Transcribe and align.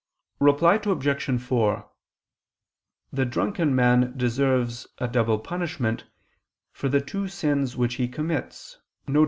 Reply 0.39 0.79
Obj. 0.83 1.39
4: 1.43 1.87
The 3.13 3.23
drunken 3.25 3.75
man 3.75 4.17
deserves 4.17 4.87
a 4.97 5.07
"double 5.07 5.37
punishment" 5.37 6.05
for 6.71 6.89
the 6.89 7.01
two 7.01 7.27
sins 7.27 7.77
which 7.77 7.93
he 8.01 8.07
commits, 8.07 8.79
viz. 9.05 9.17